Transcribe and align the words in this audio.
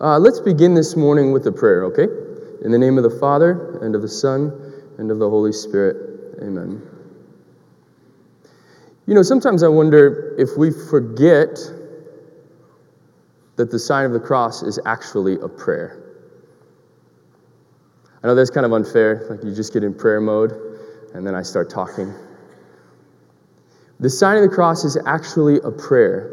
Uh, 0.00 0.18
let's 0.18 0.40
begin 0.40 0.74
this 0.74 0.94
morning 0.96 1.32
with 1.32 1.46
a 1.46 1.52
prayer, 1.52 1.84
okay? 1.84 2.06
In 2.64 2.70
the 2.70 2.78
name 2.78 2.98
of 2.98 3.04
the 3.04 3.18
Father, 3.18 3.78
and 3.82 3.94
of 3.94 4.02
the 4.02 4.08
Son, 4.08 4.52
and 4.98 5.10
of 5.10 5.18
the 5.18 5.28
Holy 5.28 5.52
Spirit. 5.52 6.38
Amen. 6.42 6.82
You 9.06 9.14
know, 9.14 9.22
sometimes 9.22 9.62
I 9.62 9.68
wonder 9.68 10.34
if 10.38 10.50
we 10.58 10.70
forget 10.70 11.58
that 13.56 13.70
the 13.70 13.78
sign 13.78 14.04
of 14.04 14.12
the 14.12 14.20
cross 14.20 14.62
is 14.62 14.78
actually 14.84 15.34
a 15.40 15.48
prayer. 15.48 16.02
I 18.22 18.26
know 18.26 18.34
that's 18.34 18.50
kind 18.50 18.66
of 18.66 18.72
unfair. 18.72 19.26
Like 19.30 19.44
you 19.44 19.54
just 19.54 19.72
get 19.72 19.84
in 19.84 19.94
prayer 19.94 20.20
mode, 20.20 20.52
and 21.14 21.26
then 21.26 21.34
I 21.34 21.42
start 21.42 21.70
talking. 21.70 22.12
The 24.00 24.10
sign 24.10 24.36
of 24.36 24.42
the 24.42 24.54
cross 24.54 24.84
is 24.84 24.98
actually 25.06 25.58
a 25.60 25.70
prayer. 25.70 26.32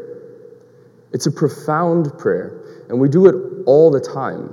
It's 1.12 1.26
a 1.26 1.32
profound 1.32 2.18
prayer, 2.18 2.63
and 2.88 3.00
we 3.00 3.08
do 3.08 3.26
it 3.26 3.64
all 3.66 3.90
the 3.90 4.00
time. 4.00 4.52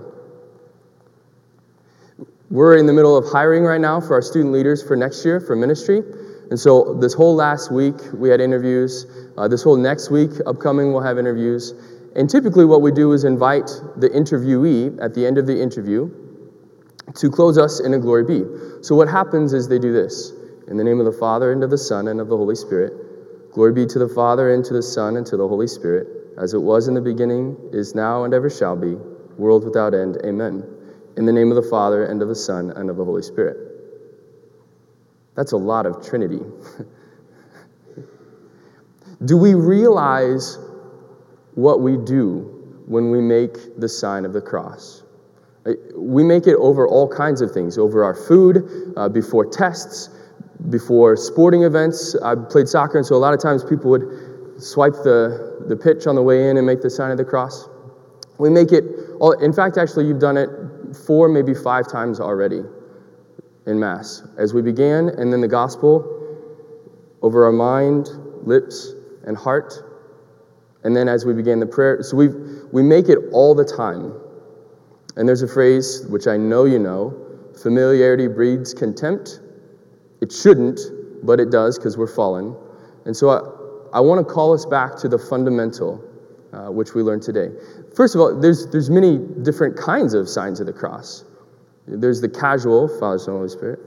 We're 2.50 2.78
in 2.78 2.86
the 2.86 2.94
middle 2.94 3.16
of 3.16 3.32
hiring 3.32 3.64
right 3.64 3.80
now 3.80 4.02
for 4.02 4.14
our 4.14 4.22
student 4.22 4.54
leaders 4.54 4.84
for 4.84 4.98
next 4.98 5.24
year 5.24 5.40
for 5.40 5.56
ministry. 5.56 6.02
And 6.50 6.60
so, 6.60 6.96
this 6.96 7.14
whole 7.14 7.34
last 7.34 7.72
week, 7.72 7.96
we 8.14 8.28
had 8.28 8.42
interviews. 8.42 9.06
Uh, 9.38 9.48
this 9.48 9.64
whole 9.64 9.78
next 9.78 10.12
week, 10.12 10.32
upcoming, 10.46 10.92
we'll 10.92 11.02
have 11.02 11.18
interviews. 11.18 11.74
And 12.18 12.30
typically, 12.30 12.66
what 12.66 12.82
we 12.82 12.92
do 12.92 13.14
is 13.14 13.24
invite 13.24 13.68
the 13.96 14.10
interviewee 14.10 15.02
at 15.02 15.14
the 15.14 15.26
end 15.26 15.38
of 15.38 15.48
the 15.48 15.62
interview 15.62 16.12
to 17.16 17.30
close 17.30 17.58
us 17.58 17.80
in 17.80 17.94
a 17.94 18.00
glory 18.00 18.26
be. 18.26 18.44
So, 18.82 18.96
what 18.96 19.08
happens 19.08 19.54
is 19.54 19.70
they 19.70 19.80
do 19.80 19.94
this 19.94 20.34
In 20.68 20.76
the 20.76 20.84
name 20.84 21.00
of 21.00 21.06
the 21.06 21.18
Father, 21.18 21.54
and 21.54 21.64
of 21.64 21.70
the 21.70 21.78
Son, 21.78 22.10
and 22.10 22.20
of 22.20 22.28
the 22.28 22.36
Holy 22.36 22.56
Spirit. 22.56 23.54
Glory 23.54 23.72
be 23.72 23.86
to 23.86 24.00
the 24.00 24.10
Father, 24.10 24.54
and 24.54 24.66
to 24.66 24.74
the 24.74 24.84
Son, 24.84 25.16
and 25.16 25.26
to 25.28 25.38
the 25.38 25.48
Holy 25.48 25.68
Spirit, 25.68 26.08
as 26.42 26.56
it 26.56 26.62
was 26.62 26.88
in 26.88 26.96
the 26.96 27.02
beginning, 27.02 27.56
is 27.72 27.94
now, 27.94 28.24
and 28.24 28.34
ever 28.34 28.50
shall 28.50 28.76
be, 28.76 28.96
world 29.38 29.64
without 29.64 29.94
end. 29.94 30.18
Amen. 30.26 30.66
In 31.16 31.26
the 31.26 31.32
name 31.32 31.52
of 31.52 31.56
the 31.56 31.70
Father, 31.70 32.06
and 32.06 32.22
of 32.22 32.30
the 32.30 32.36
Son, 32.36 32.72
and 32.72 32.90
of 32.90 32.98
the 32.98 33.06
Holy 33.06 33.22
Spirit. 33.22 33.58
That's 35.36 35.52
a 35.52 35.58
lot 35.58 35.86
of 35.86 36.04
Trinity. 36.04 36.40
do 39.26 39.38
we 39.38 39.54
realize 39.54 40.58
what 41.54 41.82
we 41.82 41.96
do 41.96 42.82
when 42.88 43.12
we 43.12 43.22
make 43.22 43.80
the 43.80 43.88
sign 43.88 44.26
of 44.26 44.34
the 44.34 44.42
cross? 44.42 45.04
We 45.96 46.24
make 46.24 46.48
it 46.48 46.56
over 46.56 46.88
all 46.88 47.08
kinds 47.08 47.42
of 47.42 47.52
things 47.52 47.78
over 47.78 48.04
our 48.04 48.16
food, 48.16 48.94
uh, 48.98 49.10
before 49.10 49.46
tests, 49.46 50.10
before 50.72 51.16
sporting 51.16 51.64
events. 51.64 52.16
I 52.16 52.34
played 52.34 52.68
soccer, 52.68 52.98
and 52.98 53.06
so 53.06 53.16
a 53.16 53.18
lot 53.18 53.36
of 53.36 53.40
times 53.40 53.64
people 53.64 53.92
would 53.92 54.31
swipe 54.62 54.94
the, 55.04 55.66
the 55.68 55.76
pitch 55.76 56.08
on 56.08 56.16
the 56.16 56.22
way 56.22 56.50
in 56.50 56.58
and 56.58 56.66
make 56.66 56.82
the 56.82 56.90
sign 56.90 57.12
of 57.12 57.18
the 57.18 57.26
cross. 57.26 57.68
We 58.38 58.50
make 58.50 58.72
it, 58.72 58.84
all, 59.20 59.34
in 59.34 59.54
fact, 59.54 59.78
actually, 59.78 60.08
you've 60.08 60.20
done 60.20 60.38
it 60.38 60.50
four, 61.06 61.30
maybe 61.30 61.54
five 61.54 61.88
times 61.88 62.20
already 62.20 62.64
in 63.66 63.80
Mass. 63.80 64.24
As 64.38 64.54
we 64.54 64.62
began, 64.62 65.10
and 65.10 65.32
then 65.32 65.42
the 65.42 65.48
gospel 65.48 66.18
over 67.22 67.46
our 67.46 67.52
mind, 67.52 68.10
lips, 68.44 68.94
and 69.26 69.38
heart. 69.38 69.74
And 70.84 70.96
then 70.96 71.08
as 71.08 71.26
we 71.26 71.34
began 71.34 71.60
the 71.60 71.68
prayer, 71.68 72.02
so 72.02 72.18
we 72.18 72.30
we 72.72 72.82
make 72.82 73.08
it 73.10 73.20
all 73.32 73.54
the 73.54 73.66
time. 73.66 74.14
And 75.16 75.28
there's 75.28 75.44
a 75.44 75.48
phrase 75.48 76.06
which 76.10 76.26
I 76.26 76.38
know 76.38 76.66
you 76.66 76.80
know 76.80 77.14
familiarity 77.62 78.28
breeds 78.28 78.74
contempt. 78.74 79.40
It 80.22 80.32
shouldn't, 80.32 80.80
but 81.24 81.40
it 81.40 81.52
does 81.52 81.78
because 81.78 81.98
we're 81.98 82.08
fallen. 82.08 82.56
And 83.06 83.16
so 83.16 83.30
I, 83.30 83.61
I 83.94 84.00
want 84.00 84.26
to 84.26 84.34
call 84.34 84.54
us 84.54 84.66
back 84.66 84.96
to 84.98 85.08
the 85.08 85.18
fundamental, 85.18 86.04
uh, 86.54 86.72
which 86.72 86.94
we 86.94 87.02
learned 87.04 87.24
today. 87.24 87.50
First 87.96 88.16
of 88.16 88.22
all, 88.22 88.40
there's, 88.40 88.68
there's 88.68 88.90
many 88.90 89.18
different 89.18 89.78
kinds 89.78 90.14
of 90.14 90.30
signs 90.30 90.60
of 90.60 90.68
the 90.68 90.74
cross. 90.74 91.26
There's 91.88 92.22
the 92.22 92.30
casual, 92.30 92.88
Father, 93.00 93.20
Son, 93.20 93.36
Holy 93.36 93.50
Spirit. 93.50 93.80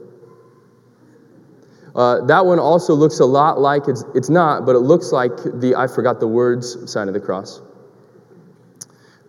Uh, 1.95 2.25
that 2.25 2.45
one 2.45 2.59
also 2.59 2.93
looks 2.93 3.19
a 3.19 3.25
lot 3.25 3.59
like, 3.59 3.87
it's, 3.87 4.03
it's 4.13 4.29
not, 4.29 4.65
but 4.65 4.75
it 4.75 4.79
looks 4.79 5.11
like 5.11 5.31
the 5.37 5.75
I 5.77 5.87
forgot 5.87 6.19
the 6.19 6.27
words 6.27 6.91
sign 6.91 7.07
of 7.07 7.13
the 7.13 7.21
cross. 7.21 7.61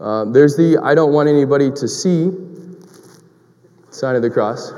Uh, 0.00 0.24
there's 0.26 0.56
the 0.56 0.78
I 0.82 0.94
don't 0.94 1.12
want 1.12 1.28
anybody 1.28 1.70
to 1.70 1.88
see 1.88 2.30
sign 3.90 4.14
of 4.14 4.22
the 4.22 4.30
cross. 4.30 4.72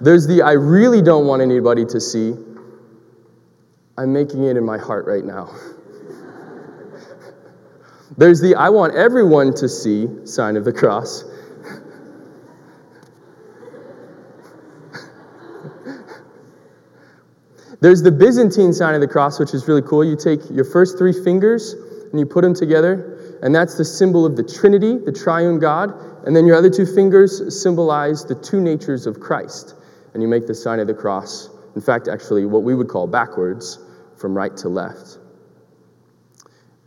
There's 0.00 0.26
the 0.26 0.42
I 0.42 0.52
really 0.52 1.00
don't 1.00 1.26
want 1.26 1.42
anybody 1.42 1.84
to 1.84 2.00
see. 2.00 2.32
I'm 3.98 4.12
making 4.12 4.44
it 4.44 4.56
in 4.56 4.64
my 4.64 4.76
heart 4.78 5.06
right 5.06 5.24
now. 5.24 5.54
There's 8.18 8.40
the 8.40 8.54
I 8.54 8.68
want 8.68 8.94
everyone 8.94 9.54
to 9.54 9.68
see 9.68 10.08
sign 10.26 10.56
of 10.56 10.64
the 10.64 10.72
cross. 10.72 11.24
There's 17.80 18.02
the 18.02 18.10
Byzantine 18.10 18.72
sign 18.72 18.94
of 18.94 19.00
the 19.02 19.08
cross, 19.08 19.38
which 19.38 19.52
is 19.52 19.68
really 19.68 19.82
cool. 19.82 20.02
You 20.02 20.16
take 20.16 20.40
your 20.50 20.64
first 20.64 20.96
three 20.96 21.12
fingers 21.12 21.74
and 22.10 22.18
you 22.18 22.24
put 22.24 22.42
them 22.42 22.54
together, 22.54 23.38
and 23.42 23.54
that's 23.54 23.76
the 23.76 23.84
symbol 23.84 24.24
of 24.24 24.34
the 24.34 24.42
Trinity, 24.42 24.96
the 24.96 25.12
triune 25.12 25.58
God. 25.58 25.92
And 26.26 26.34
then 26.34 26.46
your 26.46 26.56
other 26.56 26.70
two 26.70 26.86
fingers 26.86 27.62
symbolize 27.62 28.24
the 28.24 28.34
two 28.34 28.60
natures 28.60 29.06
of 29.06 29.20
Christ. 29.20 29.74
And 30.14 30.22
you 30.22 30.28
make 30.28 30.46
the 30.46 30.54
sign 30.54 30.80
of 30.80 30.86
the 30.86 30.94
cross. 30.94 31.50
In 31.74 31.82
fact, 31.82 32.08
actually, 32.08 32.46
what 32.46 32.62
we 32.62 32.74
would 32.74 32.88
call 32.88 33.06
backwards 33.06 33.78
from 34.16 34.36
right 34.36 34.56
to 34.58 34.68
left. 34.68 35.18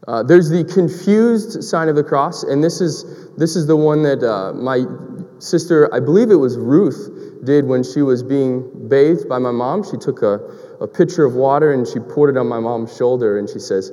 Uh, 0.07 0.23
there's 0.23 0.49
the 0.49 0.63
confused 0.63 1.63
sign 1.63 1.87
of 1.87 1.95
the 1.95 2.03
cross, 2.03 2.43
and 2.43 2.63
this 2.63 2.81
is, 2.81 3.35
this 3.37 3.55
is 3.55 3.67
the 3.67 3.75
one 3.75 4.01
that 4.01 4.23
uh, 4.23 4.53
my 4.53 4.85
sister, 5.39 5.93
I 5.93 5.99
believe 5.99 6.31
it 6.31 6.35
was 6.35 6.57
Ruth, 6.57 7.43
did 7.43 7.65
when 7.65 7.83
she 7.83 8.01
was 8.01 8.23
being 8.23 8.87
bathed 8.89 9.29
by 9.29 9.37
my 9.37 9.51
mom. 9.51 9.83
She 9.83 9.97
took 9.97 10.21
a, 10.21 10.39
a 10.81 10.87
pitcher 10.87 11.25
of 11.25 11.35
water 11.35 11.73
and 11.73 11.87
she 11.87 11.99
poured 11.99 12.35
it 12.35 12.39
on 12.39 12.47
my 12.47 12.59
mom's 12.59 12.95
shoulder, 12.95 13.37
and 13.37 13.47
she 13.47 13.59
says, 13.59 13.91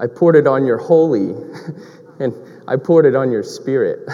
I 0.00 0.08
poured 0.08 0.36
it 0.36 0.46
on 0.46 0.66
your 0.66 0.78
holy, 0.78 1.30
and 2.20 2.34
I 2.68 2.76
poured 2.76 3.06
it 3.06 3.14
on 3.14 3.30
your 3.30 3.42
spirit, 3.42 4.08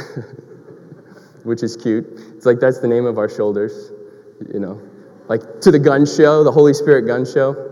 which 1.44 1.62
is 1.62 1.76
cute. 1.76 2.06
It's 2.36 2.46
like 2.46 2.60
that's 2.60 2.80
the 2.80 2.88
name 2.88 3.06
of 3.06 3.18
our 3.18 3.28
shoulders, 3.28 3.90
you 4.52 4.60
know, 4.60 4.80
like 5.28 5.60
to 5.62 5.70
the 5.70 5.78
gun 5.78 6.06
show, 6.06 6.44
the 6.44 6.52
Holy 6.52 6.74
Spirit 6.74 7.06
gun 7.06 7.24
show. 7.24 7.71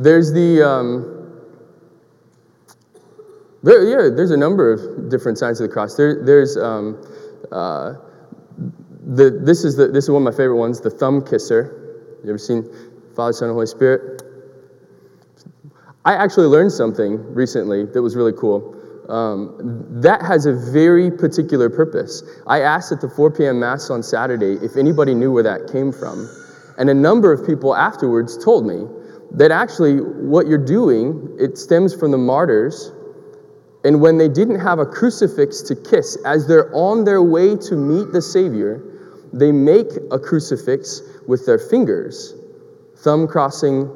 There's 0.00 0.32
the, 0.32 0.62
um, 0.64 1.18
there, 3.64 3.82
yeah, 3.82 4.14
there's 4.14 4.30
a 4.30 4.36
number 4.36 4.72
of 4.72 5.10
different 5.10 5.38
signs 5.38 5.60
of 5.60 5.68
the 5.68 5.72
cross. 5.72 5.96
There, 5.96 6.24
there's, 6.24 6.56
um, 6.56 7.04
uh, 7.50 7.94
the, 9.04 9.40
this, 9.42 9.64
is 9.64 9.74
the, 9.76 9.88
this 9.88 10.04
is 10.04 10.10
one 10.10 10.22
of 10.22 10.32
my 10.32 10.36
favorite 10.36 10.56
ones, 10.56 10.80
the 10.80 10.90
thumb 10.90 11.24
kisser. 11.24 12.20
You 12.22 12.30
ever 12.30 12.38
seen 12.38 12.64
Father, 13.16 13.32
Son, 13.32 13.48
and 13.48 13.54
Holy 13.54 13.66
Spirit? 13.66 14.22
I 16.04 16.14
actually 16.14 16.46
learned 16.46 16.70
something 16.70 17.34
recently 17.34 17.84
that 17.84 18.00
was 18.00 18.14
really 18.14 18.34
cool. 18.38 18.76
Um, 19.08 19.84
that 20.00 20.22
has 20.22 20.46
a 20.46 20.52
very 20.52 21.10
particular 21.10 21.68
purpose. 21.68 22.22
I 22.46 22.60
asked 22.60 22.92
at 22.92 23.00
the 23.00 23.08
4 23.08 23.32
p.m. 23.32 23.58
Mass 23.58 23.90
on 23.90 24.04
Saturday 24.04 24.64
if 24.64 24.76
anybody 24.76 25.14
knew 25.14 25.32
where 25.32 25.42
that 25.42 25.72
came 25.72 25.90
from. 25.90 26.28
And 26.78 26.88
a 26.88 26.94
number 26.94 27.32
of 27.32 27.44
people 27.44 27.74
afterwards 27.74 28.38
told 28.42 28.64
me 28.64 28.86
that 29.32 29.50
actually 29.50 29.96
what 29.96 30.46
you're 30.46 30.64
doing, 30.64 31.36
it 31.38 31.58
stems 31.58 31.94
from 31.94 32.10
the 32.10 32.18
martyrs. 32.18 32.92
And 33.84 34.00
when 34.00 34.18
they 34.18 34.28
didn't 34.28 34.60
have 34.60 34.78
a 34.78 34.86
crucifix 34.86 35.62
to 35.62 35.76
kiss, 35.76 36.16
as 36.24 36.46
they're 36.46 36.74
on 36.74 37.04
their 37.04 37.22
way 37.22 37.56
to 37.56 37.76
meet 37.76 38.12
the 38.12 38.22
Savior, 38.22 38.82
they 39.32 39.52
make 39.52 39.88
a 40.10 40.18
crucifix 40.18 41.02
with 41.26 41.46
their 41.46 41.58
fingers, 41.58 42.34
thumb 42.98 43.28
crossing 43.28 43.90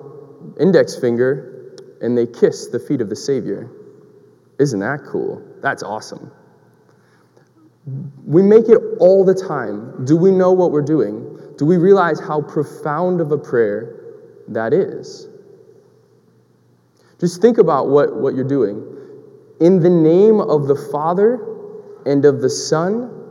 index 0.60 0.96
finger, 0.96 1.74
and 2.00 2.16
they 2.16 2.26
kiss 2.26 2.68
the 2.68 2.78
feet 2.78 3.00
of 3.00 3.08
the 3.08 3.16
Savior. 3.16 3.70
Isn't 4.58 4.80
that 4.80 5.00
cool? 5.10 5.42
That's 5.62 5.82
awesome. 5.82 6.30
We 8.26 8.42
make 8.42 8.68
it 8.68 8.78
all 9.00 9.24
the 9.24 9.34
time. 9.34 10.04
Do 10.04 10.16
we 10.16 10.30
know 10.30 10.52
what 10.52 10.70
we're 10.70 10.82
doing? 10.82 11.38
Do 11.56 11.64
we 11.64 11.78
realize 11.78 12.20
how 12.20 12.42
profound 12.42 13.20
of 13.20 13.32
a 13.32 13.38
prayer 13.38 14.01
that 14.48 14.72
is. 14.72 15.28
Just 17.20 17.40
think 17.40 17.58
about 17.58 17.88
what, 17.88 18.16
what 18.16 18.34
you're 18.34 18.44
doing. 18.44 18.84
In 19.60 19.80
the 19.80 19.90
name 19.90 20.40
of 20.40 20.66
the 20.66 20.74
Father 20.74 21.38
and 22.04 22.24
of 22.24 22.40
the 22.40 22.50
Son 22.50 23.30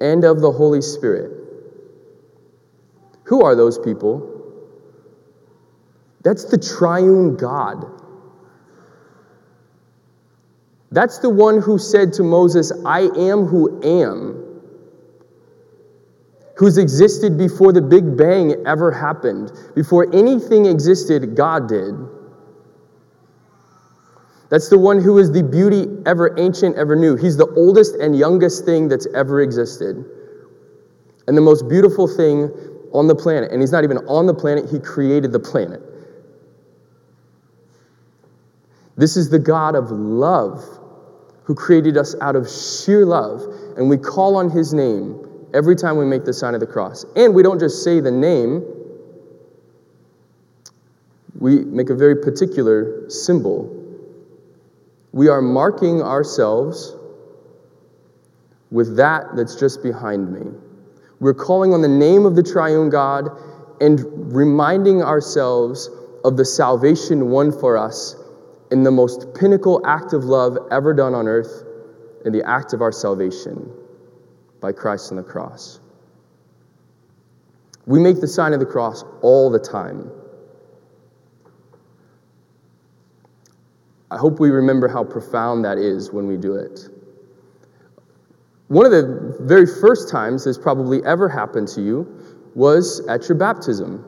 and 0.00 0.24
of 0.24 0.40
the 0.40 0.52
Holy 0.52 0.82
Spirit. 0.82 1.30
Who 3.24 3.42
are 3.42 3.54
those 3.54 3.78
people? 3.78 4.28
That's 6.22 6.44
the 6.44 6.58
triune 6.58 7.36
God. 7.36 7.86
That's 10.90 11.18
the 11.20 11.30
one 11.30 11.60
who 11.60 11.78
said 11.78 12.12
to 12.14 12.22
Moses, 12.22 12.70
I 12.84 13.00
am 13.16 13.46
who 13.46 13.80
am 13.82 14.41
who's 16.62 16.78
existed 16.78 17.36
before 17.36 17.72
the 17.72 17.82
Big 17.82 18.16
Bang 18.16 18.54
ever 18.68 18.92
happened. 18.92 19.50
Before 19.74 20.06
anything 20.14 20.66
existed, 20.66 21.34
God 21.34 21.68
did. 21.68 21.92
That's 24.48 24.68
the 24.68 24.78
one 24.78 25.02
who 25.02 25.18
is 25.18 25.32
the 25.32 25.42
beauty 25.42 25.88
ever 26.06 26.38
ancient, 26.38 26.76
ever 26.76 26.94
new. 26.94 27.16
He's 27.16 27.36
the 27.36 27.48
oldest 27.56 27.96
and 27.96 28.16
youngest 28.16 28.64
thing 28.64 28.86
that's 28.86 29.08
ever 29.12 29.42
existed. 29.42 30.04
And 31.26 31.36
the 31.36 31.40
most 31.40 31.68
beautiful 31.68 32.06
thing 32.06 32.48
on 32.92 33.08
the 33.08 33.16
planet. 33.16 33.50
And 33.50 33.60
he's 33.60 33.72
not 33.72 33.82
even 33.82 33.96
on 34.06 34.26
the 34.26 34.34
planet, 34.34 34.70
he 34.70 34.78
created 34.78 35.32
the 35.32 35.40
planet. 35.40 35.82
This 38.96 39.16
is 39.16 39.30
the 39.30 39.40
God 39.40 39.74
of 39.74 39.90
love 39.90 40.62
who 41.42 41.56
created 41.56 41.96
us 41.96 42.14
out 42.20 42.36
of 42.36 42.48
sheer 42.48 43.04
love. 43.04 43.42
And 43.76 43.90
we 43.90 43.96
call 43.96 44.36
on 44.36 44.48
his 44.48 44.72
name 44.72 45.26
every 45.54 45.76
time 45.76 45.96
we 45.96 46.04
make 46.04 46.24
the 46.24 46.32
sign 46.32 46.54
of 46.54 46.60
the 46.60 46.66
cross. 46.66 47.04
And 47.16 47.34
we 47.34 47.42
don't 47.42 47.58
just 47.58 47.84
say 47.84 48.00
the 48.00 48.10
name, 48.10 48.64
we 51.38 51.60
make 51.64 51.90
a 51.90 51.94
very 51.94 52.16
particular 52.16 53.08
symbol. 53.10 53.78
We 55.12 55.28
are 55.28 55.42
marking 55.42 56.02
ourselves 56.02 56.94
with 58.70 58.96
that 58.96 59.36
that's 59.36 59.56
just 59.56 59.82
behind 59.82 60.32
me. 60.32 60.50
We're 61.20 61.34
calling 61.34 61.74
on 61.74 61.82
the 61.82 61.88
name 61.88 62.24
of 62.24 62.36
the 62.36 62.42
triune 62.42 62.90
God 62.90 63.28
and 63.80 64.34
reminding 64.34 65.02
ourselves 65.02 65.90
of 66.24 66.36
the 66.36 66.44
salvation 66.44 67.30
won 67.30 67.52
for 67.52 67.76
us 67.76 68.16
in 68.70 68.84
the 68.84 68.90
most 68.90 69.34
pinnacle 69.34 69.84
act 69.86 70.12
of 70.12 70.24
love 70.24 70.56
ever 70.70 70.94
done 70.94 71.14
on 71.14 71.28
earth 71.28 71.64
in 72.24 72.32
the 72.32 72.42
act 72.48 72.72
of 72.72 72.80
our 72.80 72.92
salvation 72.92 73.70
by 74.62 74.72
Christ 74.72 75.10
on 75.10 75.16
the 75.16 75.22
cross. 75.22 75.80
We 77.84 77.98
make 77.98 78.20
the 78.20 78.28
sign 78.28 78.52
of 78.54 78.60
the 78.60 78.66
cross 78.66 79.04
all 79.20 79.50
the 79.50 79.58
time. 79.58 80.10
I 84.10 84.16
hope 84.16 84.38
we 84.40 84.50
remember 84.50 84.88
how 84.88 85.04
profound 85.04 85.64
that 85.64 85.78
is 85.78 86.12
when 86.12 86.26
we 86.26 86.36
do 86.36 86.54
it. 86.54 86.88
One 88.68 88.86
of 88.86 88.92
the 88.92 89.36
very 89.40 89.66
first 89.66 90.10
times 90.10 90.44
this 90.44 90.56
probably 90.56 91.04
ever 91.04 91.28
happened 91.28 91.68
to 91.68 91.82
you 91.82 92.40
was 92.54 93.06
at 93.08 93.28
your 93.28 93.36
baptism. 93.36 94.04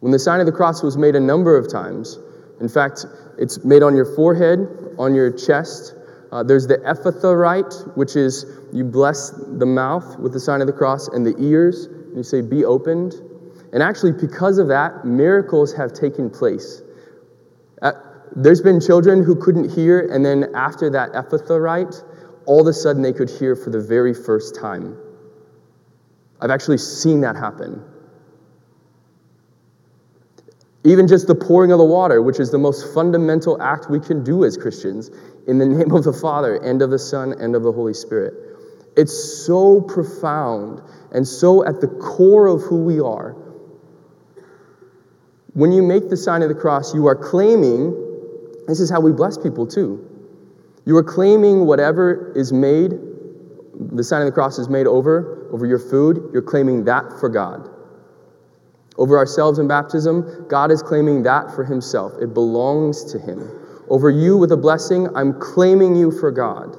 When 0.00 0.12
the 0.12 0.18
sign 0.18 0.40
of 0.40 0.46
the 0.46 0.52
cross 0.52 0.82
was 0.82 0.98
made 0.98 1.14
a 1.14 1.20
number 1.20 1.56
of 1.56 1.70
times. 1.70 2.18
In 2.60 2.68
fact, 2.68 3.06
it's 3.38 3.64
made 3.64 3.82
on 3.82 3.94
your 3.96 4.14
forehead, 4.16 4.94
on 4.98 5.14
your 5.14 5.30
chest. 5.30 5.94
Uh, 6.34 6.42
there's 6.42 6.66
the 6.66 6.78
ephphatha 6.78 7.38
rite, 7.38 7.72
which 7.96 8.16
is 8.16 8.44
you 8.72 8.82
bless 8.82 9.30
the 9.30 9.64
mouth 9.64 10.18
with 10.18 10.32
the 10.32 10.40
sign 10.40 10.60
of 10.60 10.66
the 10.66 10.72
cross 10.72 11.06
and 11.06 11.24
the 11.24 11.36
ears, 11.38 11.84
and 11.84 12.16
you 12.16 12.24
say, 12.24 12.40
Be 12.40 12.64
opened. 12.64 13.14
And 13.72 13.80
actually, 13.80 14.10
because 14.10 14.58
of 14.58 14.66
that, 14.66 15.04
miracles 15.04 15.72
have 15.74 15.92
taken 15.92 16.28
place. 16.28 16.82
Uh, 17.80 17.92
there's 18.34 18.60
been 18.60 18.80
children 18.80 19.22
who 19.22 19.36
couldn't 19.36 19.70
hear, 19.70 20.12
and 20.12 20.26
then 20.26 20.50
after 20.56 20.90
that 20.90 21.12
ephphatha 21.12 21.62
rite, 21.62 22.02
all 22.46 22.62
of 22.62 22.66
a 22.66 22.72
sudden 22.72 23.00
they 23.00 23.12
could 23.12 23.30
hear 23.30 23.54
for 23.54 23.70
the 23.70 23.80
very 23.80 24.12
first 24.12 24.56
time. 24.56 24.98
I've 26.40 26.50
actually 26.50 26.78
seen 26.78 27.20
that 27.20 27.36
happen. 27.36 27.80
Even 30.82 31.06
just 31.06 31.28
the 31.28 31.34
pouring 31.34 31.70
of 31.70 31.78
the 31.78 31.84
water, 31.84 32.20
which 32.20 32.40
is 32.40 32.50
the 32.50 32.58
most 32.58 32.92
fundamental 32.92 33.62
act 33.62 33.88
we 33.88 34.00
can 34.00 34.22
do 34.22 34.44
as 34.44 34.58
Christians, 34.58 35.10
in 35.46 35.58
the 35.58 35.66
name 35.76 35.92
of 35.92 36.04
the 36.04 36.12
Father 36.12 36.56
and 36.56 36.82
of 36.82 36.90
the 36.90 36.98
Son 36.98 37.32
and 37.32 37.54
of 37.54 37.62
the 37.62 37.72
Holy 37.72 37.94
Spirit. 37.94 38.34
It's 38.96 39.44
so 39.44 39.80
profound 39.80 40.80
and 41.12 41.26
so 41.26 41.64
at 41.66 41.80
the 41.80 41.88
core 41.88 42.46
of 42.46 42.62
who 42.62 42.82
we 42.82 43.00
are. 43.00 43.36
When 45.54 45.72
you 45.72 45.82
make 45.82 46.10
the 46.10 46.16
sign 46.16 46.42
of 46.42 46.48
the 46.48 46.54
cross, 46.54 46.94
you 46.94 47.06
are 47.06 47.14
claiming, 47.14 47.92
this 48.66 48.80
is 48.80 48.90
how 48.90 49.00
we 49.00 49.12
bless 49.12 49.38
people 49.38 49.66
too. 49.66 50.10
You 50.84 50.96
are 50.96 51.02
claiming 51.02 51.66
whatever 51.66 52.32
is 52.36 52.52
made, 52.52 52.92
the 53.92 54.04
sign 54.04 54.22
of 54.22 54.26
the 54.26 54.32
cross 54.32 54.58
is 54.58 54.68
made 54.68 54.86
over, 54.86 55.48
over 55.52 55.66
your 55.66 55.78
food, 55.78 56.30
you're 56.32 56.42
claiming 56.42 56.84
that 56.84 57.04
for 57.20 57.28
God. 57.28 57.70
Over 58.96 59.16
ourselves 59.16 59.58
in 59.58 59.66
baptism, 59.66 60.46
God 60.48 60.70
is 60.70 60.82
claiming 60.82 61.22
that 61.24 61.54
for 61.54 61.64
Himself. 61.64 62.12
It 62.20 62.34
belongs 62.34 63.12
to 63.12 63.18
Him. 63.18 63.63
Over 63.88 64.10
you 64.10 64.36
with 64.36 64.52
a 64.52 64.56
blessing, 64.56 65.08
I'm 65.14 65.38
claiming 65.38 65.94
you 65.94 66.10
for 66.10 66.30
God. 66.30 66.76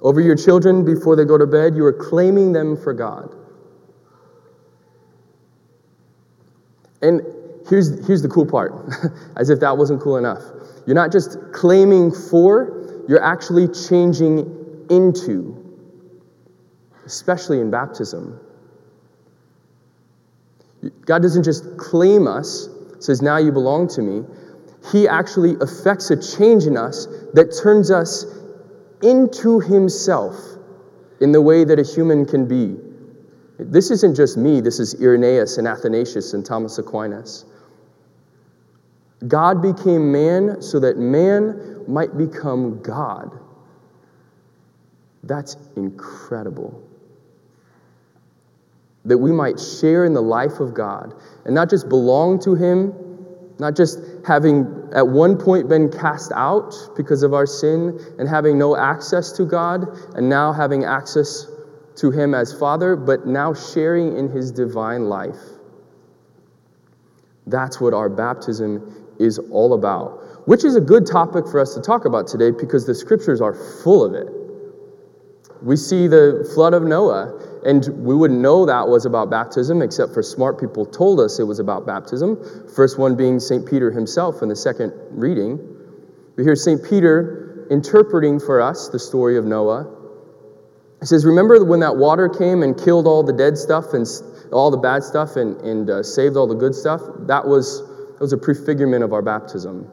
Over 0.00 0.20
your 0.20 0.36
children 0.36 0.84
before 0.84 1.16
they 1.16 1.24
go 1.24 1.36
to 1.36 1.46
bed, 1.46 1.74
you 1.76 1.84
are 1.84 1.92
claiming 1.92 2.52
them 2.52 2.76
for 2.76 2.92
God. 2.92 3.34
And 7.02 7.22
here's, 7.68 8.06
here's 8.06 8.22
the 8.22 8.28
cool 8.28 8.46
part, 8.46 8.72
as 9.36 9.50
if 9.50 9.60
that 9.60 9.76
wasn't 9.76 10.00
cool 10.00 10.16
enough. 10.16 10.42
You're 10.86 10.94
not 10.94 11.12
just 11.12 11.36
claiming 11.52 12.12
for, 12.12 13.04
you're 13.08 13.22
actually 13.22 13.68
changing 13.68 14.86
into, 14.90 15.54
especially 17.04 17.60
in 17.60 17.70
baptism. 17.70 18.40
God 21.04 21.22
doesn't 21.22 21.42
just 21.42 21.76
claim 21.76 22.26
us, 22.26 22.68
says, 23.00 23.20
Now 23.20 23.36
you 23.36 23.52
belong 23.52 23.88
to 23.88 24.02
me. 24.02 24.24
He 24.92 25.08
actually 25.08 25.56
affects 25.60 26.10
a 26.10 26.16
change 26.16 26.64
in 26.64 26.76
us 26.76 27.06
that 27.34 27.56
turns 27.62 27.90
us 27.90 28.24
into 29.02 29.60
Himself 29.60 30.36
in 31.20 31.32
the 31.32 31.42
way 31.42 31.64
that 31.64 31.78
a 31.78 31.82
human 31.82 32.24
can 32.24 32.46
be. 32.46 32.76
This 33.58 33.90
isn't 33.90 34.14
just 34.14 34.36
me, 34.36 34.60
this 34.60 34.78
is 34.78 35.00
Irenaeus 35.00 35.58
and 35.58 35.66
Athanasius 35.66 36.32
and 36.32 36.46
Thomas 36.46 36.78
Aquinas. 36.78 37.44
God 39.26 39.60
became 39.60 40.12
man 40.12 40.62
so 40.62 40.78
that 40.78 40.96
man 40.96 41.84
might 41.88 42.16
become 42.16 42.80
God. 42.82 43.36
That's 45.24 45.56
incredible. 45.74 46.80
That 49.04 49.18
we 49.18 49.32
might 49.32 49.58
share 49.58 50.04
in 50.04 50.14
the 50.14 50.22
life 50.22 50.60
of 50.60 50.72
God 50.72 51.14
and 51.44 51.54
not 51.54 51.68
just 51.68 51.88
belong 51.88 52.38
to 52.40 52.54
Him, 52.54 52.94
not 53.58 53.76
just 53.76 53.98
having 54.26 54.88
at 54.94 55.06
one 55.06 55.36
point 55.36 55.68
been 55.68 55.90
cast 55.90 56.32
out 56.32 56.74
because 56.96 57.22
of 57.22 57.34
our 57.34 57.46
sin 57.46 57.98
and 58.18 58.28
having 58.28 58.58
no 58.58 58.76
access 58.76 59.32
to 59.32 59.44
God, 59.44 59.86
and 60.14 60.28
now 60.28 60.52
having 60.52 60.84
access 60.84 61.46
to 61.96 62.10
Him 62.10 62.34
as 62.34 62.52
Father, 62.52 62.94
but 62.94 63.26
now 63.26 63.52
sharing 63.52 64.16
in 64.16 64.28
His 64.28 64.52
divine 64.52 65.08
life. 65.08 65.36
That's 67.46 67.80
what 67.80 67.94
our 67.94 68.08
baptism 68.08 68.94
is 69.18 69.38
all 69.50 69.74
about, 69.74 70.46
which 70.46 70.64
is 70.64 70.76
a 70.76 70.80
good 70.80 71.06
topic 71.06 71.46
for 71.48 71.58
us 71.58 71.74
to 71.74 71.80
talk 71.80 72.04
about 72.04 72.28
today 72.28 72.50
because 72.52 72.86
the 72.86 72.94
scriptures 72.94 73.40
are 73.40 73.54
full 73.82 74.04
of 74.04 74.14
it. 74.14 74.28
We 75.62 75.76
see 75.76 76.06
the 76.06 76.48
flood 76.54 76.74
of 76.74 76.84
Noah, 76.84 77.47
and 77.64 77.86
we 78.04 78.14
wouldn't 78.14 78.40
know 78.40 78.66
that 78.66 78.88
was 78.88 79.06
about 79.06 79.30
baptism 79.30 79.82
except 79.82 80.14
for 80.14 80.22
smart 80.22 80.60
people 80.60 80.86
told 80.86 81.20
us 81.20 81.38
it 81.38 81.44
was 81.44 81.58
about 81.58 81.86
baptism. 81.86 82.68
First 82.74 82.98
one 82.98 83.16
being 83.16 83.40
St. 83.40 83.68
Peter 83.68 83.90
himself 83.90 84.42
in 84.42 84.48
the 84.48 84.56
second 84.56 84.92
reading. 85.10 85.58
We 86.36 86.44
hear 86.44 86.56
St. 86.56 86.82
Peter 86.84 87.66
interpreting 87.70 88.40
for 88.40 88.60
us 88.60 88.88
the 88.88 88.98
story 88.98 89.36
of 89.36 89.44
Noah. 89.44 89.94
He 91.00 91.06
says, 91.06 91.24
Remember 91.24 91.64
when 91.64 91.80
that 91.80 91.96
water 91.96 92.28
came 92.28 92.62
and 92.62 92.78
killed 92.78 93.06
all 93.06 93.22
the 93.22 93.32
dead 93.32 93.56
stuff 93.58 93.92
and 93.92 94.06
all 94.52 94.70
the 94.70 94.76
bad 94.76 95.02
stuff 95.02 95.36
and, 95.36 95.60
and 95.60 95.90
uh, 95.90 96.02
saved 96.02 96.36
all 96.36 96.46
the 96.46 96.54
good 96.54 96.74
stuff? 96.74 97.02
That 97.26 97.46
was 97.46 97.82
that 98.18 98.20
was 98.20 98.32
a 98.32 98.36
prefigurement 98.36 99.04
of 99.04 99.12
our 99.12 99.22
baptism, 99.22 99.88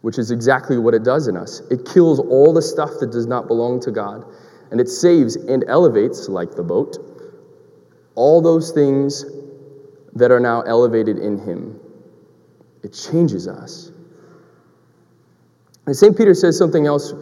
which 0.00 0.18
is 0.18 0.30
exactly 0.30 0.78
what 0.78 0.94
it 0.94 1.02
does 1.02 1.28
in 1.28 1.36
us. 1.36 1.60
It 1.70 1.84
kills 1.84 2.18
all 2.18 2.54
the 2.54 2.62
stuff 2.62 2.92
that 3.00 3.10
does 3.10 3.26
not 3.26 3.46
belong 3.46 3.80
to 3.80 3.90
God, 3.90 4.24
and 4.70 4.80
it 4.80 4.88
saves 4.88 5.36
and 5.36 5.64
elevates, 5.68 6.28
like 6.28 6.52
the 6.52 6.62
boat, 6.62 6.96
all 8.14 8.40
those 8.40 8.72
things 8.72 9.24
that 10.14 10.30
are 10.30 10.40
now 10.40 10.62
elevated 10.62 11.18
in 11.18 11.38
Him. 11.38 11.80
It 12.82 12.92
changes 12.92 13.48
us. 13.48 13.92
And 15.86 15.96
St. 15.96 16.16
Peter 16.16 16.34
says 16.34 16.58
something 16.58 16.86
else 16.86 17.12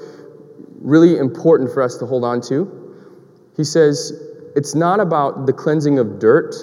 really 0.81 1.19
important 1.19 1.73
for 1.73 1.83
us 1.83 1.97
to 1.99 2.07
hold 2.07 2.25
on 2.25 2.41
to. 2.43 3.15
He 3.57 3.65
says, 3.65 4.13
it's 4.55 4.75
not 4.75 5.01
about 5.01 5.47
the 5.47 5.53
cleansing 5.53 5.99
of 5.99 6.19
dirt 6.19 6.55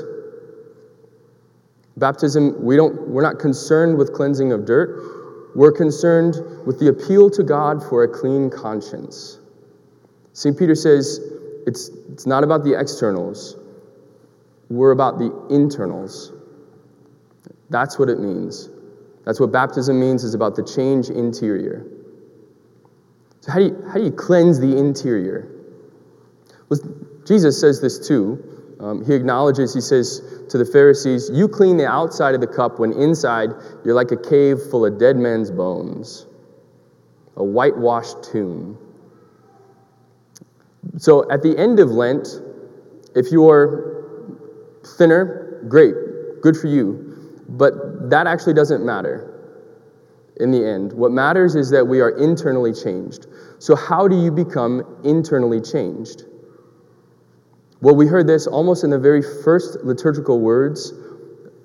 Baptism, 1.98 2.64
we 2.64 2.76
don't, 2.76 3.08
we're 3.08 3.22
not 3.22 3.40
concerned 3.40 3.98
with 3.98 4.14
cleansing 4.14 4.52
of 4.52 4.66
dirt. 4.66 5.52
We're 5.56 5.72
concerned 5.72 6.36
with 6.66 6.80
the 6.80 6.88
appeal 6.88 7.30
to 7.32 7.44
God 7.44 7.84
for 7.88 8.04
a 8.04 8.08
clean 8.08 8.50
conscience. 8.50 9.40
St. 10.34 10.58
Peter 10.58 10.76
says 10.76 11.20
it's, 11.66 11.90
it's 12.12 12.26
not 12.26 12.44
about 12.44 12.64
the 12.64 12.80
externals, 12.80 13.56
we're 14.70 14.92
about 14.92 15.20
the 15.20 15.48
internals. 15.50 16.32
That's 17.70 17.98
what 17.98 18.10
it 18.10 18.20
means. 18.20 18.70
That's 19.26 19.40
what 19.40 19.52
baptism 19.52 20.00
means, 20.00 20.24
is 20.24 20.34
about 20.34 20.56
the 20.56 20.64
change 20.64 21.10
interior. 21.10 21.86
So, 23.42 23.52
how 23.52 23.60
do 23.60 23.66
you, 23.66 23.84
how 23.88 23.96
do 23.96 24.04
you 24.04 24.12
cleanse 24.12 24.60
the 24.60 24.78
interior? 24.78 25.50
Well, 26.70 26.80
Jesus 27.26 27.60
says 27.60 27.82
this 27.82 28.06
too. 28.08 28.78
Um, 28.80 29.06
he 29.06 29.14
acknowledges, 29.14 29.74
he 29.74 29.82
says, 29.82 30.22
to 30.50 30.58
the 30.58 30.66
Pharisees, 30.66 31.30
You 31.32 31.48
clean 31.48 31.78
the 31.78 31.88
outside 31.88 32.36
of 32.36 32.42
the 32.42 32.48
cup 32.48 32.80
when 32.80 32.92
inside 32.92 33.50
you're 33.86 33.96
like 33.96 34.12
a 34.12 34.18
cave 34.18 34.58
full 34.70 34.86
of 34.86 35.00
dead 35.00 35.16
men's 35.16 35.52
bones, 35.52 36.26
a 37.38 37.44
whitewashed 37.44 38.24
tomb. 38.24 38.78
So 40.98 41.30
at 41.32 41.42
the 41.42 41.58
end 41.58 41.80
of 41.80 41.90
Lent, 41.90 42.28
if 43.16 43.32
you're 43.32 43.94
thinner, 44.98 45.64
great, 45.68 45.96
good 46.42 46.58
for 46.58 46.68
you. 46.68 47.42
But 47.50 48.10
that 48.10 48.28
actually 48.28 48.54
doesn't 48.54 48.86
matter 48.86 49.30
in 50.38 50.52
the 50.52 50.66
end. 50.66 50.94
What 50.94 51.12
matters 51.12 51.56
is 51.56 51.70
that 51.72 51.88
we 51.88 52.02
are 52.02 52.10
internally 52.10 52.74
changed. 52.74 53.28
So, 53.60 53.76
how 53.76 54.08
do 54.08 54.20
you 54.20 54.32
become 54.32 55.02
internally 55.04 55.62
changed? 55.62 56.24
Well, 57.82 57.96
we 57.96 58.08
heard 58.08 58.28
this 58.28 58.48
almost 58.48 58.84
in 58.84 58.90
the 58.90 59.00
very 59.00 59.22
first 59.22 59.84
liturgical 59.84 60.40
words 60.40 60.94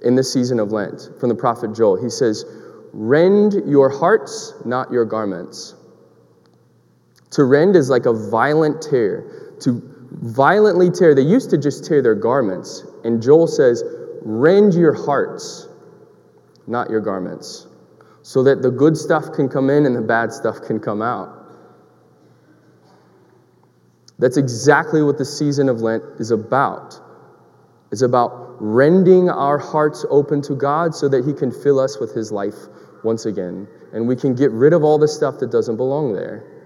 in 0.02 0.16
this 0.16 0.32
season 0.32 0.60
of 0.60 0.72
Lent 0.72 1.08
from 1.18 1.28
the 1.28 1.34
prophet 1.34 1.75
Joel. 1.75 2.02
He 2.02 2.10
says, 2.10 2.44
Rend 2.92 3.54
your 3.66 3.88
hearts, 3.88 4.52
not 4.64 4.90
your 4.90 5.04
garments. 5.04 5.75
To 7.32 7.44
rend 7.44 7.76
is 7.76 7.90
like 7.90 8.06
a 8.06 8.12
violent 8.12 8.82
tear. 8.82 9.56
To 9.61 9.82
violently 10.11 10.90
tear, 10.90 11.14
they 11.14 11.23
used 11.23 11.50
to 11.50 11.58
just 11.58 11.85
tear 11.85 12.02
their 12.02 12.14
garments. 12.14 12.85
And 13.04 13.23
Joel 13.23 13.47
says, 13.47 13.82
Rend 14.23 14.75
your 14.75 14.92
hearts, 14.92 15.68
not 16.66 16.90
your 16.90 17.00
garments, 17.00 17.66
so 18.23 18.42
that 18.42 18.62
the 18.62 18.70
good 18.70 18.97
stuff 18.97 19.32
can 19.32 19.49
come 19.49 19.70
in 19.70 19.87
and 19.87 19.94
the 19.94 20.02
bad 20.02 20.32
stuff 20.32 20.56
can 20.66 20.80
come 20.80 21.02
out. 21.02 21.35
That's 24.18 24.37
exactly 24.37 25.02
what 25.02 25.18
the 25.18 25.25
season 25.25 25.68
of 25.68 25.80
Lent 25.80 26.02
is 26.18 26.32
about. 26.32 27.00
It's 27.92 28.02
about 28.02 28.56
rending 28.61 29.30
our 29.30 29.58
hearts 29.58 30.04
open 30.11 30.42
to 30.42 30.54
God 30.54 30.94
so 30.94 31.08
that 31.08 31.25
He 31.25 31.32
can 31.32 31.52
fill 31.52 31.78
us 31.78 31.99
with 32.00 32.12
His 32.14 32.32
life 32.32 32.56
once 33.04 33.26
again. 33.26 33.68
And 33.92 34.08
we 34.08 34.16
can 34.16 34.35
get 34.35 34.50
rid 34.50 34.73
of 34.73 34.82
all 34.82 34.99
the 34.99 35.08
stuff 35.08 35.38
that 35.38 35.52
doesn't 35.52 35.76
belong 35.76 36.12
there. 36.12 36.57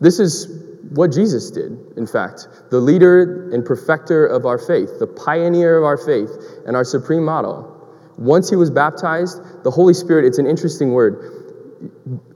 This 0.00 0.18
is 0.18 0.48
what 0.90 1.12
Jesus 1.12 1.50
did, 1.50 1.78
in 1.96 2.06
fact. 2.06 2.48
The 2.70 2.80
leader 2.80 3.50
and 3.52 3.64
perfecter 3.64 4.26
of 4.26 4.46
our 4.46 4.58
faith, 4.58 4.98
the 4.98 5.06
pioneer 5.06 5.78
of 5.78 5.84
our 5.84 5.96
faith, 5.96 6.30
and 6.66 6.74
our 6.74 6.84
supreme 6.84 7.24
model. 7.24 7.76
Once 8.16 8.50
he 8.50 8.56
was 8.56 8.70
baptized, 8.70 9.40
the 9.62 9.70
Holy 9.70 9.94
Spirit, 9.94 10.24
it's 10.24 10.38
an 10.38 10.46
interesting 10.46 10.92
word. 10.92 11.90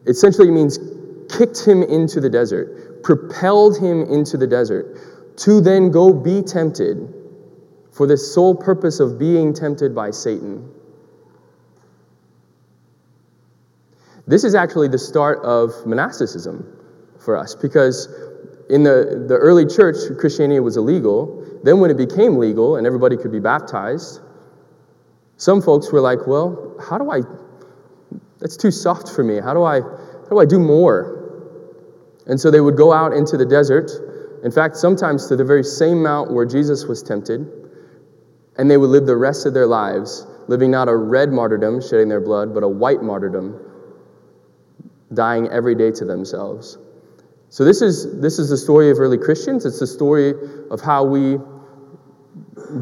Essentially, 0.07 0.51
means 0.51 0.79
kicked 1.37 1.67
him 1.67 1.83
into 1.83 2.21
the 2.21 2.31
desert, 2.31 3.03
propelled 3.03 3.79
him 3.79 4.03
into 4.03 4.37
the 4.37 4.47
desert, 4.47 5.37
to 5.39 5.61
then 5.61 5.91
go 5.91 6.13
be 6.13 6.43
tempted 6.43 7.13
for 7.93 8.07
the 8.07 8.17
sole 8.17 8.55
purpose 8.55 9.01
of 9.01 9.19
being 9.19 9.53
tempted 9.53 9.95
by 9.95 10.11
Satan. 10.11 10.71
This 14.27 14.45
is 14.45 14.55
actually 14.55 14.89
the 14.89 14.99
start 14.99 15.45
of 15.45 15.71
monasticism 15.87 16.74
for 17.25 17.37
us 17.37 17.55
because 17.55 18.09
in 18.71 18.83
the, 18.83 19.25
the 19.29 19.37
early 19.37 19.67
church, 19.67 19.97
Christianity 20.19 20.61
was 20.61 20.77
illegal. 20.77 21.45
Then, 21.63 21.81
when 21.81 21.91
it 21.91 21.97
became 21.97 22.39
legal 22.39 22.77
and 22.77 22.87
everybody 22.87 23.17
could 23.17 23.33
be 23.33 23.41
baptized, 23.41 24.21
some 25.37 25.61
folks 25.61 25.93
were 25.93 26.01
like, 26.01 26.27
well, 26.27 26.77
how 26.81 26.99
do 26.99 27.11
I, 27.11 27.21
that's 28.41 28.57
too 28.57 28.71
soft 28.71 29.09
for 29.11 29.25
me. 29.25 29.41
How 29.41 29.55
do 29.55 29.63
I, 29.63 29.81
how 29.81 30.29
do 30.31 30.39
I 30.39 30.45
do 30.45 30.59
more? 30.59 31.21
And 32.27 32.41
so 32.41 32.51
they 32.51 32.61
would 32.61 32.77
go 32.77 32.93
out 32.93 33.13
into 33.13 33.37
the 33.37 33.45
desert, 33.45 33.91
in 34.45 34.51
fact, 34.51 34.77
sometimes 34.77 35.27
to 35.29 35.37
the 35.37 35.45
very 35.45 35.65
same 35.65 36.03
mount 36.03 36.33
where 36.33 36.47
Jesus 36.47 36.85
was 36.85 37.03
tempted, 37.03 37.47
and 38.57 38.71
they 38.71 38.77
would 38.77 38.91
live 38.91 39.07
the 39.07 39.17
rest 39.17 39.47
of 39.47 39.55
their 39.55 39.67
lives 39.67 40.27
living 40.49 40.71
not 40.71 40.89
a 40.89 40.97
red 40.97 41.33
martyrdom, 41.33 41.81
shedding 41.81 42.09
their 42.09 42.21
blood, 42.21 42.55
but 42.55 42.63
a 42.63 42.69
white 42.69 43.03
martyrdom, 43.03 43.59
dying 45.13 45.49
every 45.49 45.75
day 45.75 45.91
to 45.91 46.05
themselves. 46.05 46.79
So 47.55 47.65
this 47.65 47.83
is 47.83 48.21
this 48.21 48.41
is 48.41 48.51
the 48.51 48.57
story 48.57 48.91
of 48.91 48.99
early 48.99 49.17
Christians. 49.17 49.65
It's 49.65 49.79
the 49.79 49.87
story 49.87 50.35
of 50.73 50.81
how 50.81 51.05
we 51.05 51.39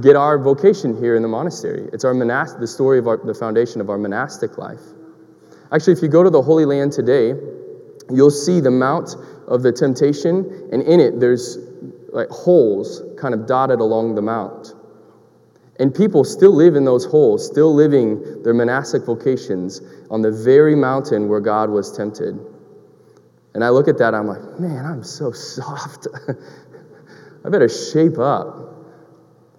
get 0.01 0.17
our 0.17 0.39
vocation 0.39 0.97
here 0.97 1.15
in 1.15 1.21
the 1.21 1.29
monastery. 1.29 1.91
It's 1.93 2.07
our 2.07 2.15
monast- 2.15 2.59
the 2.59 2.67
story 2.67 2.99
of 2.99 3.07
our, 3.07 3.19
the 3.19 3.35
foundation 3.35 3.83
of 3.83 3.91
our 3.91 3.99
monastic 3.99 4.57
life. 4.57 4.81
Actually, 5.73 5.93
if 5.93 6.01
you 6.01 6.09
go 6.09 6.23
to 6.23 6.31
the 6.31 6.41
Holy 6.41 6.65
Land 6.65 6.93
today, 6.93 7.35
you'll 8.09 8.31
see 8.31 8.61
the 8.61 8.71
Mount 8.71 9.15
of 9.47 9.63
the 9.63 9.73
Temptation, 9.73 10.71
and 10.73 10.81
in 10.81 11.01
it 11.01 11.21
there's 11.21 11.59
like 12.11 12.31
holes 12.31 13.03
kind 13.19 13.35
of 13.35 13.47
dotted 13.47 13.81
along 13.81 14.15
the 14.15 14.23
mount. 14.23 14.73
And 15.81 15.95
people 15.95 16.25
still 16.25 16.55
live 16.55 16.77
in 16.77 16.87
those 16.87 17.05
holes, 17.05 17.45
still 17.47 17.75
living 17.75 18.43
their 18.43 18.55
monastic 18.55 19.05
vocations 19.05 19.83
on 20.11 20.23
the 20.23 20.33
very 20.33 20.75
mountain 20.75 21.29
where 21.29 21.41
God 21.41 21.69
was 21.69 21.95
tempted. 21.95 22.41
And 23.55 23.63
I 23.63 23.69
look 23.69 23.89
at 23.89 23.99
that, 23.99 24.15
I'm 24.15 24.27
like, 24.27 24.59
man, 24.59 24.85
I'm 24.85 25.05
so 25.05 25.31
soft. 25.33 26.07
I 27.45 27.49
better 27.51 27.69
shape 27.69 28.19
up. 28.19 28.73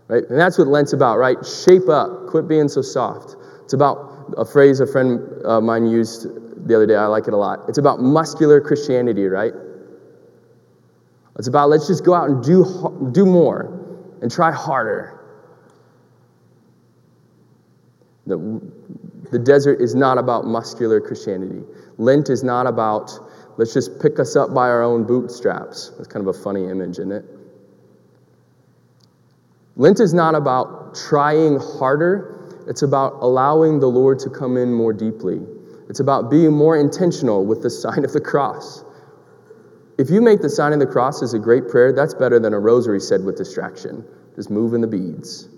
Right? 0.08 0.24
And 0.30 0.40
that's 0.40 0.58
what 0.58 0.68
Lent's 0.68 0.94
about, 0.94 1.18
right? 1.18 1.38
Shape 1.46 1.90
up. 1.90 2.28
Quit 2.28 2.48
being 2.48 2.68
so 2.68 2.82
soft. 2.82 3.36
It's 3.64 3.74
about 3.74 4.34
a 4.38 4.46
phrase 4.46 4.80
a 4.80 4.88
friend 4.88 5.20
of 5.44 5.64
mine 5.64 5.86
used 5.86 6.28
the 6.68 6.76
other 6.76 6.86
day. 6.86 6.96
I 6.96 7.06
like 7.06 7.28
it 7.28 7.34
a 7.34 7.38
lot. 7.38 7.60
It's 7.68 7.78
about 7.78 8.00
muscular 8.00 8.60
Christianity, 8.62 9.26
right? 9.26 9.54
It's 11.38 11.48
about 11.48 11.70
let's 11.70 11.88
just 11.88 12.06
go 12.06 12.14
out 12.14 12.30
and 12.30 12.44
do, 12.44 13.10
do 13.12 13.26
more 13.26 13.80
and 14.22 14.32
try 14.32 14.52
harder. 14.52 15.20
The, 18.26 18.62
the 19.32 19.40
desert 19.40 19.82
is 19.82 19.96
not 19.96 20.18
about 20.18 20.46
muscular 20.46 21.02
Christianity. 21.02 21.64
Lent 21.98 22.30
is 22.30 22.44
not 22.44 22.68
about 22.68 23.12
let's 23.58 23.74
just 23.74 24.02
pick 24.02 24.20
us 24.20 24.36
up 24.36 24.54
by 24.54 24.70
our 24.70 24.84
own 24.84 25.04
bootstraps. 25.04 25.92
That's 25.98 26.08
kind 26.08 26.28
of 26.28 26.36
a 26.36 26.40
funny 26.40 26.66
image, 26.66 27.00
isn't 27.00 27.12
it? 27.12 27.26
Lent 29.76 30.00
is 30.00 30.14
not 30.14 30.36
about 30.36 30.96
trying 30.96 31.60
harder, 31.60 32.64
it's 32.68 32.82
about 32.82 33.14
allowing 33.22 33.80
the 33.80 33.88
Lord 33.88 34.20
to 34.20 34.30
come 34.30 34.58
in 34.58 34.74
more 34.74 34.94
deeply. 34.94 35.42
It's 35.90 36.00
about 36.00 36.30
being 36.30 36.54
more 36.54 36.78
intentional 36.78 37.46
with 37.46 37.62
the 37.62 37.70
sign 37.84 38.06
of 38.06 38.14
the 38.14 38.22
cross. 38.22 38.84
If 39.98 40.10
you 40.10 40.22
make 40.22 40.42
the 40.42 40.50
sign 40.50 40.74
of 40.74 40.80
the 40.80 40.88
cross 40.88 41.22
as 41.22 41.34
a 41.34 41.40
great 41.40 41.70
prayer, 41.70 41.94
that's 41.94 42.14
better 42.14 42.40
than 42.40 42.54
a 42.54 42.60
rosary 42.60 43.00
said 43.00 43.24
with 43.24 43.38
distraction, 43.38 44.04
just 44.36 44.50
moving 44.50 44.82
the 44.82 44.88
beads. 44.88 45.50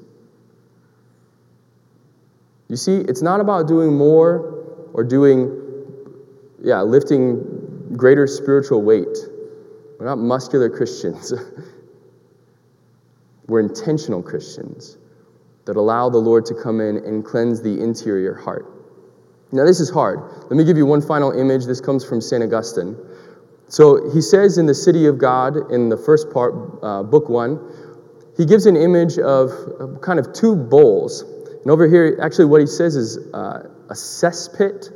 You 2.68 2.76
see, 2.76 2.98
it's 2.98 3.22
not 3.22 3.40
about 3.40 3.68
doing 3.68 3.96
more 3.96 4.90
or 4.94 5.04
doing, 5.04 5.65
yeah, 6.66 6.82
lifting 6.82 7.94
greater 7.96 8.26
spiritual 8.26 8.82
weight. 8.82 9.16
We're 10.00 10.08
not 10.08 10.18
muscular 10.18 10.68
Christians. 10.68 11.30
We're 13.48 13.60
intentional 13.60 14.24
Christians 14.24 14.98
that 15.66 15.76
allow 15.76 16.10
the 16.10 16.18
Lord 16.18 16.48
to 16.48 16.56
come 16.56 16.82
in 16.82 16.98
and 16.98 17.24
cleanse 17.24 17.62
the 17.62 17.82
interior 17.82 18.34
heart. 18.34 18.66
Now, 19.52 19.64
this 19.64 19.80
is 19.80 19.92
hard. 19.92 20.20
Let 20.42 20.54
me 20.54 20.64
give 20.64 20.76
you 20.76 20.88
one 20.88 21.04
final 21.04 21.32
image. 21.32 21.66
This 21.66 21.80
comes 21.80 22.04
from 22.04 22.20
St. 22.20 22.44
Augustine. 22.44 22.98
So 23.68 24.10
he 24.12 24.22
says 24.22 24.58
in 24.58 24.66
the 24.66 24.74
City 24.74 25.06
of 25.06 25.20
God, 25.20 25.72
in 25.72 25.90
the 25.90 25.98
first 25.98 26.32
part, 26.32 26.56
uh, 26.82 27.04
book 27.04 27.30
one, 27.30 27.60
he 28.36 28.46
gives 28.46 28.66
an 28.66 28.76
image 28.76 29.20
of, 29.20 29.52
kind 30.02 30.18
of 30.18 30.34
two 30.34 30.56
bowls. 30.56 31.22
And 31.22 31.70
over 31.70 31.88
here, 31.88 32.18
actually, 32.22 32.46
what 32.46 32.62
he 32.62 32.68
says 32.68 32.96
is 32.96 33.20
uh, 33.34 33.70
a 33.90 33.94
cesspit, 33.94 34.92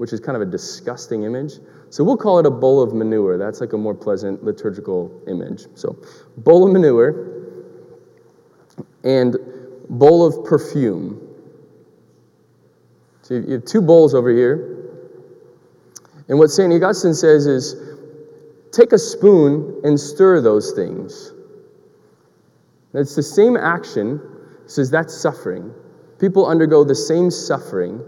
which 0.00 0.14
is 0.14 0.18
kind 0.18 0.34
of 0.34 0.40
a 0.40 0.50
disgusting 0.50 1.24
image. 1.24 1.52
So 1.90 2.02
we'll 2.02 2.16
call 2.16 2.38
it 2.38 2.46
a 2.46 2.50
bowl 2.50 2.80
of 2.80 2.94
manure. 2.94 3.36
That's 3.36 3.60
like 3.60 3.74
a 3.74 3.76
more 3.76 3.94
pleasant 3.94 4.42
liturgical 4.42 5.12
image. 5.28 5.66
So, 5.74 5.94
bowl 6.38 6.66
of 6.66 6.72
manure 6.72 7.58
and 9.04 9.36
bowl 9.90 10.24
of 10.24 10.46
perfume. 10.46 11.20
So 13.20 13.34
you 13.34 13.52
have 13.52 13.66
two 13.66 13.82
bowls 13.82 14.14
over 14.14 14.30
here. 14.30 14.88
And 16.30 16.38
what 16.38 16.48
St. 16.48 16.72
Augustine 16.72 17.12
says 17.12 17.46
is 17.46 17.76
take 18.72 18.92
a 18.92 18.98
spoon 18.98 19.82
and 19.84 20.00
stir 20.00 20.40
those 20.40 20.72
things. 20.72 21.34
It's 22.94 23.14
the 23.16 23.22
same 23.22 23.58
action. 23.58 24.18
Says 24.64 24.90
that's 24.90 25.14
suffering. 25.14 25.74
People 26.18 26.46
undergo 26.46 26.84
the 26.84 26.94
same 26.94 27.30
suffering, 27.30 28.02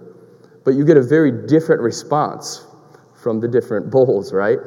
but 0.65 0.75
you 0.75 0.85
get 0.85 0.97
a 0.97 1.03
very 1.03 1.47
different 1.47 1.83
response 1.83 2.65
from 3.23 3.41
the 3.41 3.49
different 3.49 3.91
bowls, 3.91 4.33
right? 4.33 4.59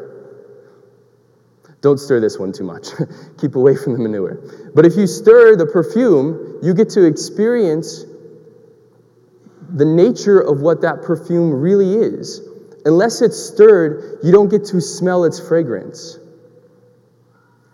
Don't 1.81 1.99
stir 1.99 2.19
this 2.19 2.39
one 2.39 2.51
too 2.51 2.63
much. 2.63 2.87
Keep 3.37 3.55
away 3.55 3.75
from 3.75 3.93
the 3.93 3.99
manure. 3.99 4.71
But 4.73 4.85
if 4.85 4.95
you 4.95 5.05
stir 5.05 5.55
the 5.55 5.65
perfume, 5.67 6.59
you 6.63 6.73
get 6.73 6.89
to 6.91 7.05
experience 7.05 8.05
the 9.75 9.85
nature 9.85 10.39
of 10.39 10.61
what 10.61 10.81
that 10.81 11.01
perfume 11.01 11.51
really 11.51 11.95
is. 11.95 12.41
Unless 12.85 13.21
it's 13.21 13.37
stirred, 13.37 14.19
you 14.23 14.31
don't 14.31 14.49
get 14.49 14.65
to 14.65 14.81
smell 14.81 15.25
its 15.25 15.39
fragrance. 15.39 16.17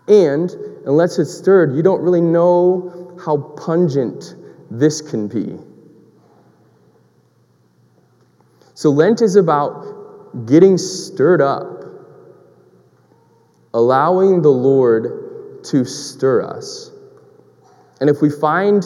And 0.07 0.49
unless 0.85 1.19
it's 1.19 1.33
stirred, 1.33 1.75
you 1.75 1.83
don't 1.83 2.01
really 2.01 2.21
know 2.21 3.17
how 3.23 3.37
pungent 3.37 4.35
this 4.69 5.01
can 5.01 5.27
be. 5.27 5.57
So, 8.81 8.89
Lent 8.89 9.21
is 9.21 9.35
about 9.35 10.47
getting 10.47 10.75
stirred 10.79 11.39
up, 11.39 11.83
allowing 13.75 14.41
the 14.41 14.49
Lord 14.49 15.63
to 15.65 15.85
stir 15.85 16.41
us. 16.41 16.89
And 17.99 18.09
if 18.09 18.23
we 18.23 18.31
find 18.31 18.81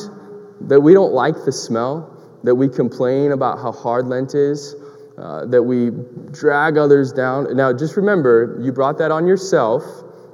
that 0.68 0.82
we 0.82 0.94
don't 0.94 1.14
like 1.14 1.46
the 1.46 1.54
smell, 1.54 2.14
that 2.44 2.56
we 2.56 2.68
complain 2.68 3.32
about 3.32 3.60
how 3.60 3.72
hard 3.72 4.08
Lent 4.08 4.36
is, 4.36 4.76
uh, 5.18 5.46
that 5.46 5.64
we 5.64 5.92
drag 6.30 6.78
others 6.78 7.14
down. 7.14 7.56
Now, 7.56 7.72
just 7.72 7.96
remember, 7.96 8.60
you 8.62 8.74
brought 8.74 8.98
that 8.98 9.12
on 9.12 9.26
yourself. 9.26 9.86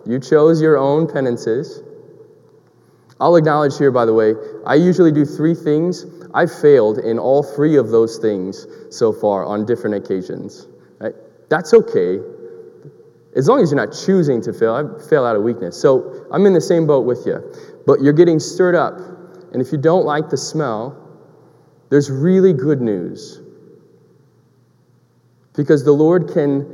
You 0.08 0.20
chose 0.20 0.60
your 0.60 0.80
own 0.80 1.06
penances. 1.06 1.84
I'll 3.20 3.36
acknowledge 3.36 3.78
here, 3.78 3.92
by 3.92 4.06
the 4.06 4.14
way, 4.16 4.34
I 4.66 4.74
usually 4.74 5.12
do 5.12 5.24
three 5.24 5.54
things. 5.54 6.04
I've 6.34 6.52
failed 6.52 7.00
in 7.00 7.20
all 7.20 7.44
three 7.44 7.78
of 7.78 7.90
those 7.90 8.18
things 8.18 8.66
so 8.90 9.12
far 9.12 9.46
on 9.46 9.66
different 9.66 9.96
occasions. 9.96 10.68
Right? 11.00 11.14
That's 11.50 11.74
okay. 11.74 12.20
As 13.36 13.48
long 13.48 13.62
as 13.62 13.72
you're 13.72 13.86
not 13.86 13.96
choosing 13.96 14.42
to 14.42 14.54
fail, 14.54 14.74
I 14.74 15.10
fail 15.10 15.26
out 15.26 15.36
of 15.36 15.44
weakness. 15.44 15.80
So 15.80 16.26
I'm 16.32 16.46
in 16.46 16.54
the 16.54 16.62
same 16.62 16.86
boat 16.86 17.06
with 17.06 17.26
you. 17.26 17.54
But 17.86 18.02
you're 18.02 18.14
getting 18.14 18.40
stirred 18.40 18.76
up. 18.76 19.00
And 19.54 19.62
if 19.62 19.72
you 19.72 19.78
don't 19.78 20.06
like 20.06 20.30
the 20.30 20.38
smell, 20.38 20.98
there's 21.90 22.10
really 22.10 22.54
good 22.54 22.82
news. 22.82 23.42
Because 25.56 25.84
the 25.84 25.92
Lord 25.92 26.30
can 26.34 26.66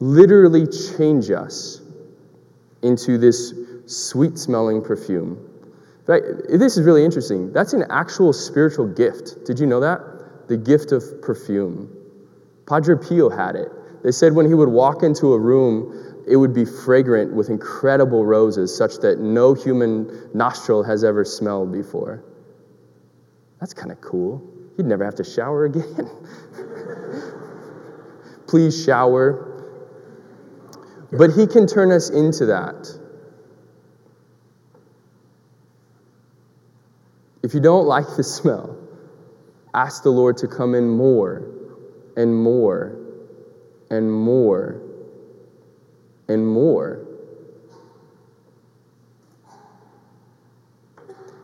literally 0.00 0.66
change 0.96 1.30
us 1.30 1.80
into 2.82 3.18
this 3.18 3.52
sweet 3.86 4.38
smelling 4.38 4.82
perfume. 4.82 5.47
This 6.08 6.78
is 6.78 6.86
really 6.86 7.04
interesting. 7.04 7.52
That's 7.52 7.74
an 7.74 7.84
actual 7.90 8.32
spiritual 8.32 8.86
gift. 8.86 9.44
Did 9.44 9.60
you 9.60 9.66
know 9.66 9.80
that? 9.80 10.00
The 10.48 10.56
gift 10.56 10.92
of 10.92 11.02
perfume. 11.20 11.94
Padre 12.66 12.96
Pio 12.96 13.28
had 13.28 13.56
it. 13.56 13.68
They 14.02 14.12
said 14.12 14.32
when 14.32 14.46
he 14.46 14.54
would 14.54 14.70
walk 14.70 15.02
into 15.02 15.34
a 15.34 15.38
room, 15.38 16.24
it 16.26 16.36
would 16.36 16.54
be 16.54 16.64
fragrant 16.64 17.34
with 17.34 17.50
incredible 17.50 18.24
roses, 18.24 18.74
such 18.74 18.96
that 18.98 19.18
no 19.18 19.52
human 19.52 20.30
nostril 20.32 20.82
has 20.82 21.04
ever 21.04 21.24
smelled 21.24 21.72
before. 21.72 22.24
That's 23.60 23.74
kind 23.74 23.92
of 23.92 24.00
cool. 24.00 24.42
You'd 24.78 24.86
never 24.86 25.04
have 25.04 25.16
to 25.16 25.24
shower 25.24 25.66
again. 25.66 26.08
Please 28.46 28.82
shower. 28.82 29.44
But 31.12 31.32
he 31.32 31.46
can 31.46 31.66
turn 31.66 31.92
us 31.92 32.08
into 32.08 32.46
that. 32.46 32.98
If 37.42 37.54
you 37.54 37.60
don't 37.60 37.86
like 37.86 38.16
the 38.16 38.24
smell, 38.24 38.76
ask 39.72 40.02
the 40.02 40.10
Lord 40.10 40.36
to 40.38 40.48
come 40.48 40.74
in 40.74 40.88
more 40.88 41.48
and 42.16 42.34
more 42.34 42.98
and 43.90 44.12
more 44.12 44.82
and 46.28 46.46
more. 46.46 47.06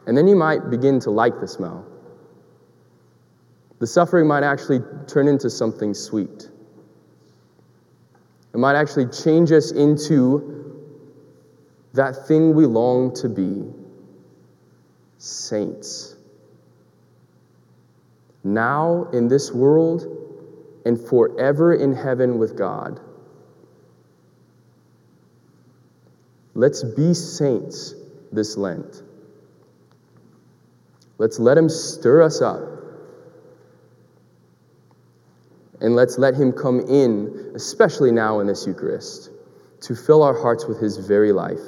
And 0.06 0.16
then 0.16 0.26
you 0.26 0.36
might 0.36 0.68
begin 0.68 1.00
to 1.00 1.10
like 1.10 1.40
the 1.40 1.48
smell. 1.48 1.86
The 3.78 3.86
suffering 3.86 4.26
might 4.26 4.42
actually 4.42 4.80
turn 5.06 5.28
into 5.28 5.48
something 5.48 5.94
sweet. 5.94 6.50
It 8.52 8.58
might 8.58 8.76
actually 8.76 9.06
change 9.06 9.52
us 9.52 9.70
into 9.70 10.82
that 11.92 12.26
thing 12.26 12.54
we 12.54 12.66
long 12.66 13.14
to 13.16 13.28
be 13.28 13.64
saints. 15.24 16.16
Now 18.42 19.08
in 19.12 19.28
this 19.28 19.50
world 19.50 20.06
and 20.84 21.00
forever 21.00 21.74
in 21.74 21.94
heaven 21.94 22.38
with 22.38 22.58
God. 22.58 23.00
Let's 26.54 26.84
be 26.84 27.14
saints 27.14 27.94
this 28.32 28.56
Lent. 28.56 29.02
Let's 31.18 31.38
let 31.38 31.56
Him 31.56 31.68
stir 31.68 32.22
us 32.22 32.42
up. 32.42 32.60
And 35.80 35.96
let's 35.96 36.18
let 36.18 36.34
Him 36.34 36.52
come 36.52 36.80
in, 36.80 37.52
especially 37.54 38.12
now 38.12 38.40
in 38.40 38.46
this 38.46 38.66
Eucharist, 38.66 39.30
to 39.80 39.96
fill 39.96 40.22
our 40.22 40.38
hearts 40.38 40.66
with 40.66 40.80
His 40.80 40.98
very 40.98 41.32
life. 41.32 41.58